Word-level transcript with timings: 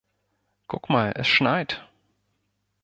Guck 0.67 0.89
mal, 0.89 1.11
es 1.15 1.27
schneit! 1.27 1.79